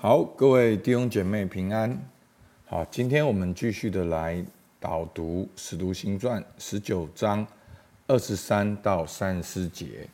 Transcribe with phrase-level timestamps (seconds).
[0.00, 2.00] 好，各位弟兄姐妹平安。
[2.66, 4.40] 好，今天我们继续的来
[4.78, 7.44] 导读《使徒行传》十九章
[8.06, 10.06] 二十三到三十四节。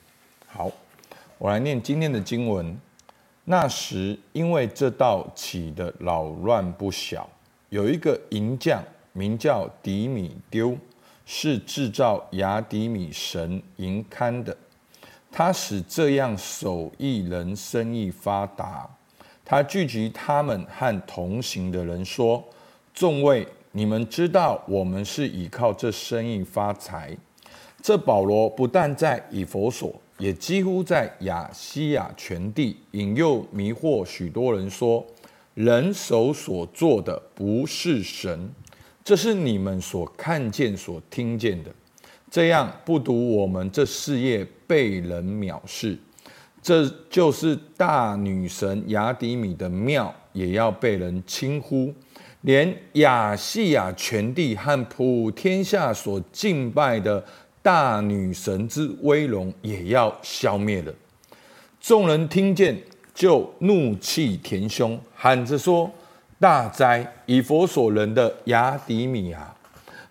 [0.47, 0.73] 好，
[1.37, 2.75] 我来念今天的经文。
[3.45, 7.29] 那时，因为这道起的扰乱不小，
[7.69, 8.83] 有一个银匠
[9.13, 10.79] 名叫迪米丢，
[11.27, 14.57] 是制造雅迪米神银龛的。
[15.31, 18.89] 他使这样手艺人生意发达。
[19.47, 22.43] 他聚集他们和同行的人说
[22.95, 27.15] ：“众位，你们知道我们是倚靠这生意发财。
[27.83, 35.05] 这保罗不但在以弗所，也几乎在亚细亚全地引诱迷惑许多人说，
[35.53, 38.51] 人手所做的不是神，
[39.05, 41.71] 这是你们所看见、所听见的。
[42.31, 45.99] 这样不独我们这事业被人藐视。”
[46.65, 51.93] 这就是大女神雅底米的庙，也要被人轻呼，
[52.41, 57.23] 连亚细亚全地和普天下所敬拜的
[57.61, 60.95] 大女神之威荣，也要消灭了。
[61.79, 62.75] 众人听见，
[63.15, 65.91] 就怒气填胸，喊着说
[66.41, 67.13] ：“大哉！
[67.27, 69.55] 以佛所人的雅底米啊！”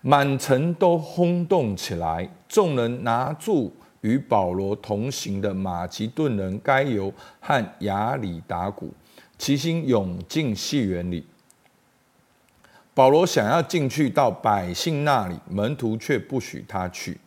[0.02, 3.74] 满城都轰动起来，众人拿住。
[4.04, 7.10] 与保罗同行的马其顿人该由
[7.40, 8.92] 和亚里达古，
[9.38, 11.26] 齐心涌进戏园里。
[12.92, 17.18] 保罗想要进去到百姓那里，门徒却不许他去。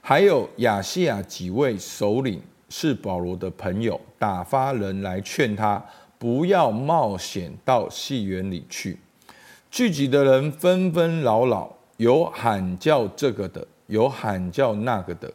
[0.00, 5.80] 还有亚细亚几位首领是保罗的朋友，打发人来劝他
[6.18, 8.98] 不要冒险到戏园里去。
[9.70, 15.32] 聚集的人纷纷扰扰，有喊叫这个的，有喊叫那个的。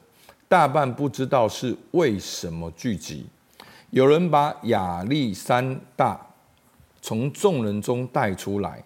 [0.52, 3.26] 大半不知道是为什么聚集，
[3.92, 6.20] 有人把亚历山大
[7.02, 8.84] 从众人中带出来，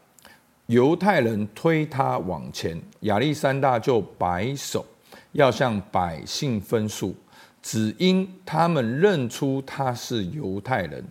[0.67, 4.85] 犹太人推他往前，亚历山大就摆手
[5.31, 7.15] 要向百姓分诉，
[7.63, 11.03] 只因他们认出他是犹太人，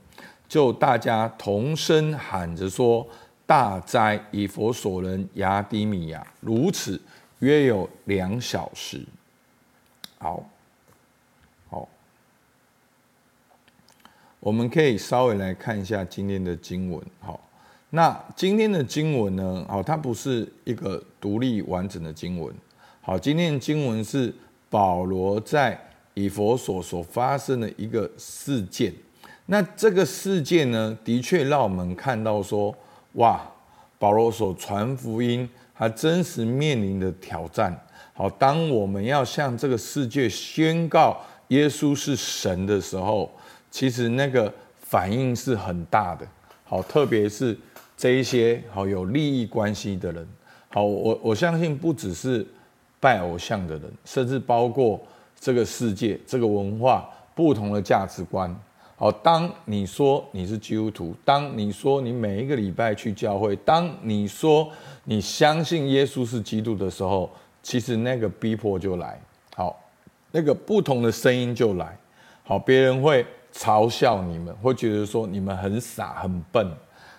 [0.46, 3.04] 就大家同声喊着说
[3.44, 7.02] ：“大哉，以佛所人亚底米亚！”如此
[7.40, 9.04] 约有两小时。
[10.24, 10.42] 好，
[11.68, 11.86] 好，
[14.40, 16.98] 我们可以稍微来看一下今天的经文。
[17.20, 17.38] 好，
[17.90, 19.66] 那今天的经文呢？
[19.68, 22.54] 好，它不是一个独立完整的经文。
[23.02, 24.34] 好，今天的经文是
[24.70, 25.78] 保罗在
[26.14, 28.90] 以弗所所发生的一个事件。
[29.44, 32.74] 那这个事件呢，的确让我们看到说，
[33.16, 33.42] 哇，
[33.98, 37.78] 保罗所传福音，他真实面临的挑战。
[38.16, 43.28] 好，当我们要向这个世界宣告耶稣是神的时候，
[43.72, 46.24] 其实那个反应是很大的。
[46.62, 47.58] 好，特别是
[47.96, 50.28] 这一些好有利益关系的人。
[50.68, 52.46] 好，我我相信不只是
[53.00, 55.00] 拜偶像的人，甚至包括
[55.40, 58.56] 这个世界、这个文化不同的价值观。
[58.94, 64.70] 好，当你说你是基督徒，当你说你每一个礼拜去教会，当你说
[65.02, 67.28] 你相信耶稣是基督的时候。
[67.64, 69.18] 其实那个逼迫就来，
[69.56, 69.82] 好，
[70.30, 71.96] 那个不同的声音就来，
[72.42, 76.70] 好，别人会嘲笑你们，会觉得说你们很傻很笨，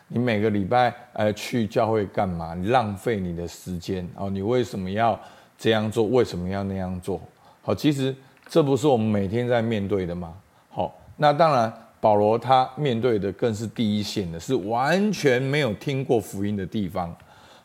[0.07, 2.53] 你每个礼拜呃去教会干嘛？
[2.53, 5.19] 你浪费你的时间哦，你为什么要
[5.57, 6.05] 这样做？
[6.05, 7.19] 为什么要那样做？
[7.63, 8.15] 好，其实
[8.47, 10.31] 这不是我们每天在面对的吗？
[10.69, 17.11] 好，那当然，保罗他面对的更是第一线的，是完全没有听过福音的地方。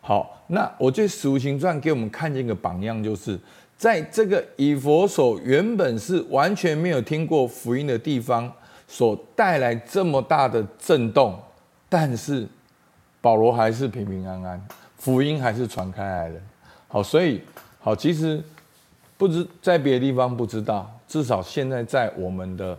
[0.03, 3.39] 好，那我觉得《使徒行传》给我们看见一个榜样，就是
[3.77, 8.51] 在这个以佛所原本是完全没有听过福音的地方，
[8.89, 11.39] 所带来这么大的震动，
[11.89, 12.49] 但是
[13.21, 14.67] 保罗还是平平安安，
[14.97, 16.41] 福音还是传开来了。
[16.89, 17.43] 好，所以
[17.79, 18.43] 好，其实
[19.19, 22.77] 不知在别的地方不知道，至少现在在我们的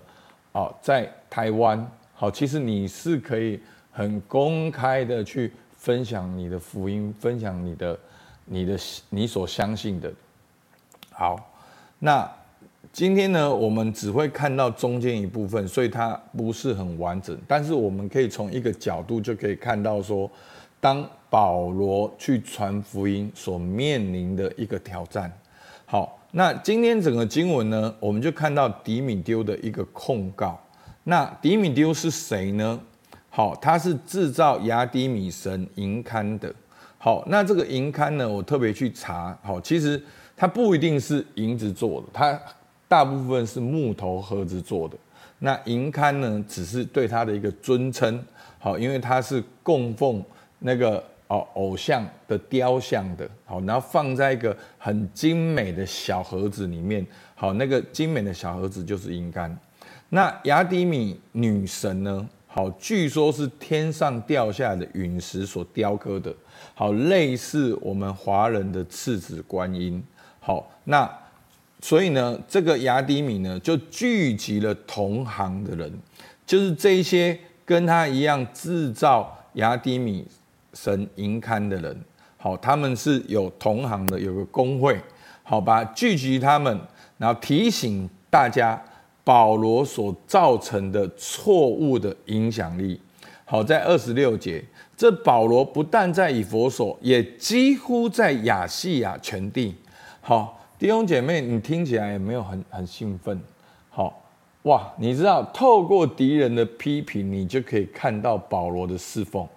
[0.52, 3.60] 啊，在台湾，好，其实你是可以
[3.92, 5.54] 很公开的去。
[5.82, 8.00] 分享你的福音，分享你的、
[8.46, 8.78] 你的、
[9.10, 10.14] 你所相信的。
[11.10, 11.52] 好，
[11.98, 12.32] 那
[12.94, 17.36] 今天呢，我们只会看到中间一部分，所以它不是很完整。
[17.48, 20.30] 但是我们可以从一个角度就可以看到说，
[20.80, 25.36] 当保罗去传福音所面临的一个挑战。
[25.88, 30.62] 好，那今天整个经文呢，我们就看到迪米丢的一个控告。
[31.04, 32.80] 那迪米丢是谁呢？
[33.34, 36.54] 好，它是制造亚底米神银龛的。
[36.98, 39.36] 好，那这个银龛呢，我特别去查。
[39.42, 40.00] 好，其实
[40.36, 42.38] 它不一定是银子做的，它
[42.90, 44.98] 大部分是木头盒子做的。
[45.40, 48.22] 那银刊呢，只是对它的一个尊称，
[48.60, 50.22] 好，因为它是供奉
[50.60, 59.58] 那个哦偶像的雕像的，好，然后放在一个很精美的小盒子里面，好，那个精美的小盒子就是银刊。
[60.10, 66.36] 那雅底米女神呢，好，据说是天上掉下来的陨石所雕刻的，
[66.76, 70.04] 好，类似我们华人的赤子观音，
[70.40, 71.10] 好，那。
[71.84, 75.92] 所以呢，这个雅底米呢，就聚集了同行的人，
[76.46, 80.24] 就是这些跟他一样制造雅底米
[80.76, 82.00] 神营刊的人。
[82.38, 84.96] 好，他们是有同行的，有个公会，
[85.42, 86.80] 好吧，聚集他们，
[87.18, 88.80] 然后提醒大家
[89.24, 93.00] 保罗所造成的错误的影响力。
[93.46, 94.64] 好，在二十六节，
[94.96, 99.76] 这保罗不但在以弗所，也几乎在亚细亚全地。
[100.22, 100.58] 好。
[100.82, 103.40] 弟兄姐妹，你听起来有没有很很兴奋？
[103.92, 104.20] 好
[104.64, 109.48] 哇，你知道透过敌人的批评，你就可以看到保罗的侍奉。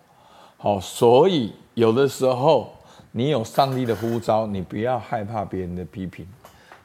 [0.58, 2.70] 好，所以有的时候
[3.12, 6.28] 你有上帝的呼召，你不要害怕别人的批评，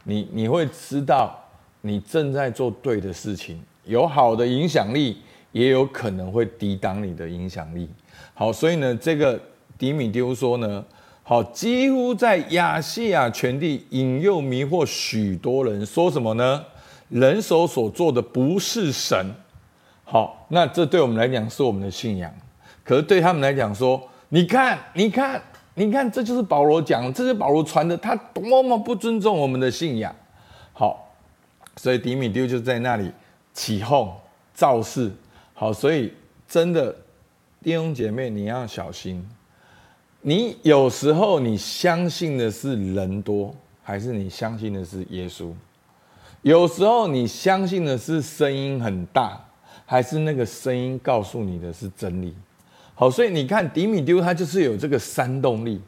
[0.06, 1.38] 你你会知道
[1.82, 5.18] 你正在做对的事情，有好的影响力，
[5.52, 7.90] 也有可能会抵挡你的影响力。
[8.34, 9.40] 好，所以呢，这个
[9.78, 10.84] 底米丢说呢。
[11.22, 16.66] 好，几乎在亚细亚全地引诱迷惑许多人，说什么呢？
[17.10, 19.28] 人手所做的不是神。
[20.04, 22.34] 好，那这对我们来讲是我们的信仰，
[22.84, 25.40] 可是对他们来讲说，你看，你看，
[25.76, 30.12] 你看，这就是保罗讲，这是保罗传的，他多么不尊重我们的信仰。
[31.80, 33.10] 所以底米丢就在那里
[33.54, 34.14] 起哄
[34.54, 35.10] 造势。
[35.54, 36.12] 好，所以
[36.46, 36.94] 真的
[37.64, 39.26] 弟兄姐妹，你要小心。
[40.20, 45.54] 你有时候你相信的是人多，还是你相信的是耶稣？
[46.42, 49.42] 有时候你相信的是声音很大，
[49.86, 52.36] 还是那个声音告诉你的是真理？
[52.94, 55.82] 好，所以你看底米丢他就是有这个煽动力，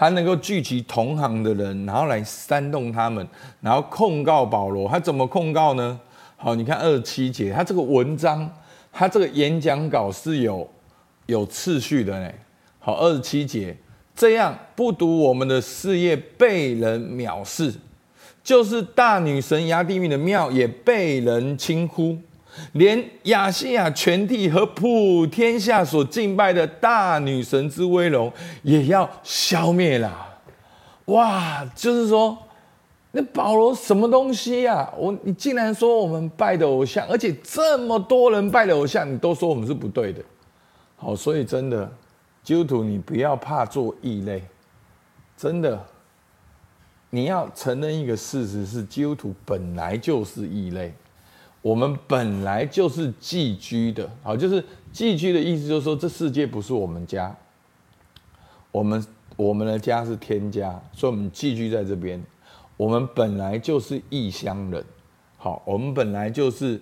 [0.00, 3.28] 他能够聚集同行的人，然后来煽动他们，
[3.60, 4.88] 然后控告保罗。
[4.88, 6.00] 他怎么控告呢？
[6.38, 8.50] 好，你看二十七节，他这个文章，
[8.90, 10.66] 他这个演讲稿是有
[11.26, 12.32] 有次序的呢。
[12.78, 13.76] 好，二十七节，
[14.16, 17.74] 这样不独我们的事业被人藐视，
[18.42, 22.16] 就是大女神雅底米的庙也被人轻忽，
[22.72, 28.32] 连亚细亚全地和普天下所敬拜的大女神之威荣
[28.62, 30.40] 也要消灭了。
[31.06, 32.36] 哇，就是说，
[33.12, 40.22] 那保罗什么东西呀、我你竟然说我们拜的偶像，而且这么多人拜的偶像，你都说我们是不对的。
[40.96, 41.90] 好，所以真的。
[42.42, 44.42] 基督徒，你不要怕做异类，
[45.36, 45.78] 真的，
[47.10, 50.92] 你要承认一个事实是，基督徒本来就是异类，
[51.62, 54.08] 我们本来就是寄居的。
[54.22, 57.36] 好，就是寄居的意思，就是说这世界不是我们家，
[58.72, 62.22] 我们我们的家是天家，所以我们寄居在这边。
[62.76, 64.84] 我们本来就是异乡人，
[65.36, 66.80] 好，我们本来就是，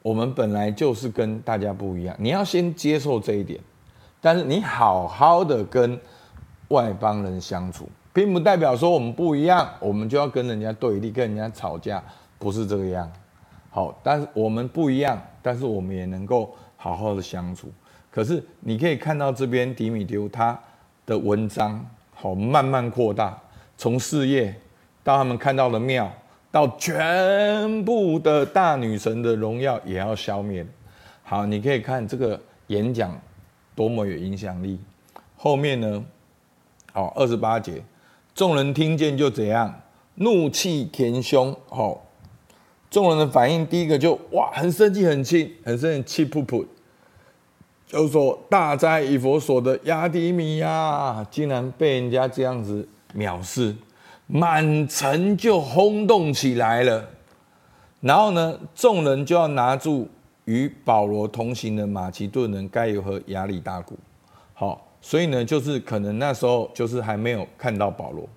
[0.00, 2.16] 我们本来就是跟大家不一样。
[2.18, 3.60] 你要先接受这一点。
[4.22, 5.98] 但是你好好的跟
[6.68, 12.02] 外邦人相处，并不代表说我们不一样，我们就要跟人家对立，跟人家吵架，
[12.38, 13.10] 不是这个样。
[13.70, 17.70] 好，但是我们不一样，但是我们也能够好好的相处。
[18.10, 20.58] 可是你可以看到这边底米丢他
[21.06, 23.38] 的文章，好，慢慢扩大，
[23.78, 24.54] 从事业
[25.02, 26.12] 到他们看到的庙，
[26.50, 30.66] 到全部的大女神的荣耀也要消灭。
[31.22, 33.18] 好，你可以看这个演讲。
[33.72, 34.78] 多么有影响力！
[35.38, 36.04] 后面呢？
[36.92, 37.82] 好，二十八节，
[38.34, 39.80] 众人听见就怎样？
[40.16, 41.56] 怒气填胸。
[41.66, 42.04] 好，
[42.90, 46.66] 众人的反应，第一个就哇，很生气，很气，很生气，气噗噗。
[47.86, 53.74] 就说，大哉以佛所的雅底米呀，竟然被人家这样子藐视，
[54.26, 57.08] 满城就轰动起来了。
[58.00, 60.08] 然后呢，众人就要拿住。
[60.46, 63.96] 与保罗同行的马其顿人该有和亚里大古，
[64.52, 68.28] 好，所以呢，就是可能那时候就是还没有看到保罗，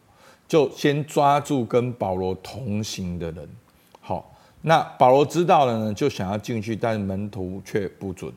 [0.48, 3.50] 就先抓住跟保罗同行的人，
[4.66, 8.32] 那保罗知道了呢，就想要进去，但门徒却不准，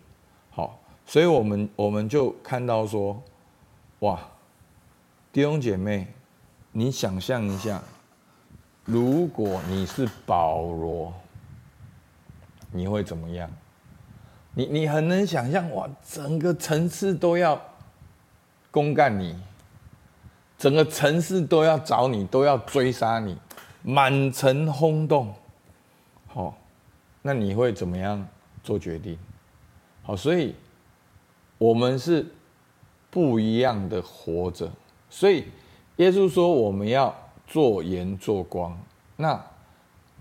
[0.51, 3.23] 好，所以我们我们就看到说，
[4.01, 4.19] 哇，
[5.33, 6.09] 弟兄姐妹，
[6.73, 7.81] 你想象一下，
[8.85, 11.13] 如果你是保罗，
[12.73, 13.49] 你会怎么样？
[14.53, 17.61] 你你很能想象哇，整个城市都要
[18.73, 19.37] 公干你，
[20.59, 23.39] 整个城市都要找你，都要追杀你，
[23.83, 25.33] 满城轰动。
[26.37, 26.55] 好，
[27.23, 28.29] 那你会怎么样
[28.63, 29.17] 做决定？
[30.03, 30.55] 好，所以
[31.57, 32.27] 我们是
[33.09, 34.71] 不一样的活着。
[35.09, 35.47] 所以
[35.97, 37.17] 耶稣说我们要
[37.47, 38.79] 做盐做光。
[39.17, 39.43] 那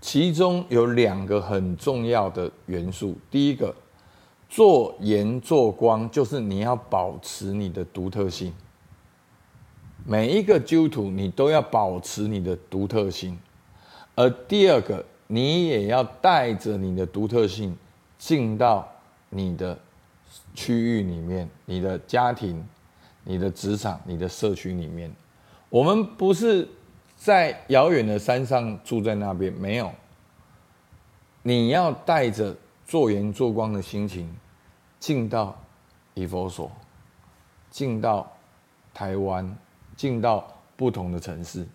[0.00, 3.14] 其中有两个很重要的元素。
[3.30, 3.74] 第一个，
[4.48, 8.54] 做盐做光，就是你要保持你的独特性。
[10.06, 13.38] 每一个基督徒，你都要保持你的独特性。
[14.14, 17.76] 而第二个，你也要带着你的独特性
[18.18, 18.86] 进到
[19.28, 19.78] 你的
[20.54, 22.66] 区域里面、你的家庭、
[23.24, 25.14] 你的职场、你的社区里面。
[25.68, 26.68] 我们不是。
[27.18, 29.90] 在遥远的山上住在那边没有，
[31.42, 32.54] 你要带着
[32.84, 34.30] 做盐做光的心情，
[35.00, 35.58] 进到
[36.12, 36.70] 以弗所，
[37.70, 38.30] 进到
[38.92, 39.56] 台湾，
[39.96, 41.66] 进到不同的城市。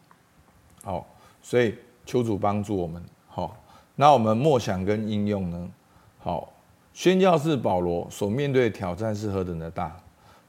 [0.84, 1.08] 好，
[1.42, 3.04] 所以求主帮助我们。
[3.32, 3.58] 好，
[3.96, 5.70] 那我们默想跟应用呢？
[6.20, 6.54] 好，
[6.94, 9.96] 宣教士保罗所面对的挑战是何等的大。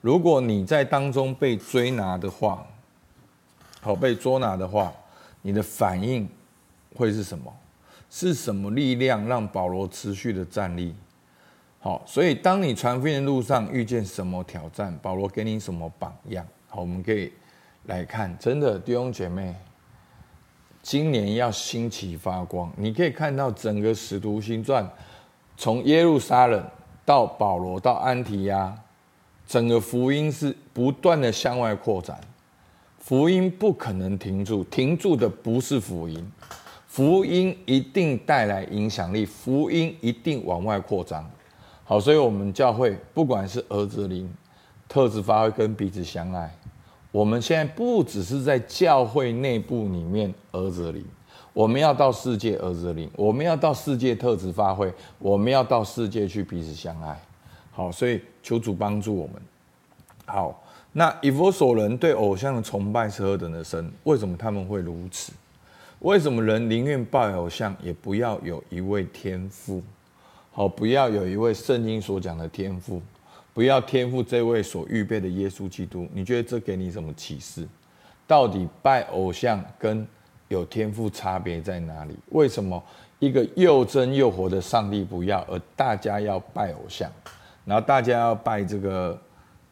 [0.01, 2.67] 如果你在当中被追拿的话。
[3.85, 4.93] 好，被捉拿的话，
[5.41, 6.29] 你的反应
[6.95, 7.53] 会是什么？
[8.09, 10.95] 是什么力量让保罗持续的站立？
[11.81, 16.47] 好，所以当你传福音的路上遇见什么挑战，保罗给你什么榜样？
[16.69, 17.33] 好，我们可以
[17.87, 19.53] 来看，真的弟兄姐妹，
[20.83, 22.71] 今年要兴起发光。
[22.77, 24.87] 你可以看到整个使徒行传，
[25.57, 26.63] 从耶路撒冷
[27.05, 28.77] 到保罗到安提亚，
[29.47, 32.21] 整个福音是不断的向外扩展。
[32.99, 36.33] 福音不可能停住，停住的不是福音，
[36.87, 41.29] 福音一定带来影响力，福音一定往外扩张。
[41.85, 44.33] 好，所以我们教会不管是儿子灵、
[44.89, 46.53] 特质发挥跟彼此相爱，
[47.13, 51.05] 我们现在不只是在教会内部里面儿子灵，
[51.53, 57.17] 我们要到世界儿子灵，我们要到世界特质发挥，我们要到世界去彼此相爱。
[57.71, 59.35] 好，所以求主帮助我们。
[60.27, 60.59] 好。
[60.95, 63.91] 那以弗所人对偶像的崇拜是何等的深？
[64.05, 65.33] 为什么他们会如此？
[66.01, 69.83] 为什么人宁愿拜偶像，也不要有一位天父？
[70.51, 73.01] 好，不要有一位圣经所讲的天父，
[73.55, 76.09] 不要天赋这位所预备的耶稣基督。
[76.13, 77.67] 你觉得这给你什么启示？
[78.27, 80.07] 到底拜偶像跟
[80.49, 82.17] 有天赋差别在哪里？
[82.31, 82.83] 为什么
[83.19, 87.11] 一个又真又活的上帝不要，而大家要拜偶像？
[87.65, 89.21] 然后大家要拜这个？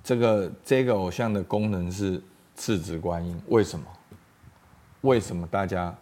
[0.02, 2.20] 这个这个偶像的功能是
[2.54, 3.84] 次子观音，为什么？
[5.02, 5.94] 为什么大家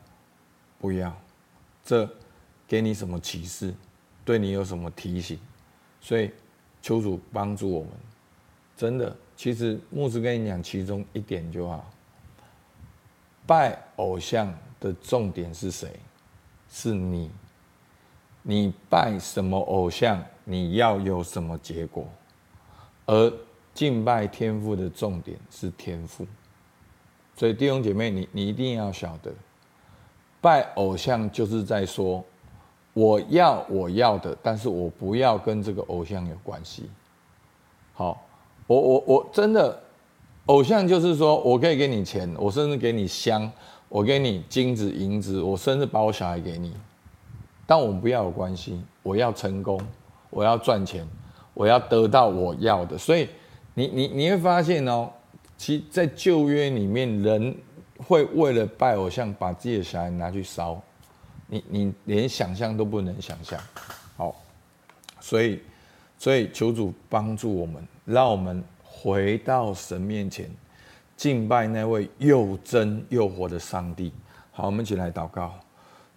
[0.78, 1.12] 不要？
[1.85, 2.08] 这
[2.68, 3.75] 给你什么启示？
[4.25, 5.37] 对你有什么提醒？
[6.00, 6.30] 所以
[6.88, 7.90] 求主帮助我们。
[8.75, 11.85] 真的，其实牧师跟你讲其中一点就好。
[13.47, 16.00] 拜偶像的重点是谁？
[16.71, 17.30] 是你。
[18.40, 22.09] 你拜什么偶像，你要有什么结果？
[23.04, 23.30] 而
[23.75, 26.26] 敬拜天父的重点是天父，
[27.37, 29.30] 所以弟兄姐妹，你你一定要晓得，
[30.40, 32.25] 拜偶像就是在说，
[32.98, 36.90] 我要我要的，但是我不要跟这个偶像有关系。
[37.94, 38.20] 好，
[38.66, 39.78] 我我我真的，
[40.46, 43.50] 偶像就是说我可以给你钱，我甚至给你香，
[43.88, 46.72] 我给你金子银子，我甚至把我小孩给你，
[47.66, 49.80] 但我们不要有关系，我要成功，
[50.30, 51.06] 我要赚钱，
[51.54, 53.28] 我要得到我要的，所以。
[53.74, 55.08] 你你你会发现哦，
[55.56, 57.54] 其在旧约里面，人
[58.08, 60.82] 会为了拜偶像，把自己的小孩拿去烧，
[61.48, 63.58] 你你连想象都不能想象。
[64.16, 64.34] 好，
[65.20, 65.60] 所以
[66.18, 70.48] 所以求主帮助我们，让我们回到神面前，
[71.16, 74.12] 敬拜那位又真又活的上帝。
[74.52, 75.54] 好，我们一起来祷告，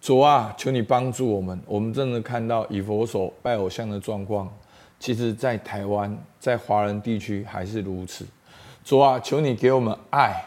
[0.00, 1.60] 主啊，求你帮助我们。
[1.66, 4.52] 我们真的看到以佛所拜偶像的状况。
[4.98, 8.24] 其实，在台湾，在华人地区还是如此。
[8.84, 10.44] 主啊，求你给我们爱，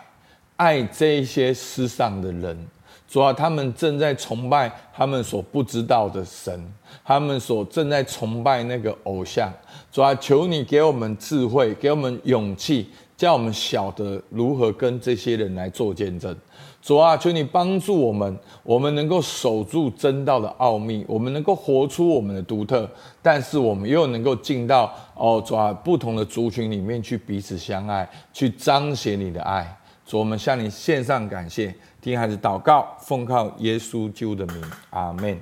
[0.57, 2.67] 爱这些世上的人。
[3.15, 6.53] 主啊，他们正在崇拜他们所不知道的神，
[7.01, 9.49] 他们所正在崇拜那个偶像。
[9.89, 16.35] 主啊，求你给我们智慧，给我们勇气，叫我们晓得如何跟这些人来做见证。
[16.81, 22.85] 主啊，求你帮助我们，我们能够守住真道的奥秘，我们能够活出我们的独特，
[23.21, 29.77] 但是我们又能够进到哦，主啊，不同的族群里面去彼此相爱，去彰显你的爱。
[30.05, 31.73] 主，我们向你献上感谢，
[32.05, 35.35] 听孩子祷告，奉靠耶稣救的名，阿门。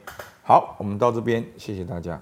[0.46, 2.17] 好，我们到这边，谢谢大家。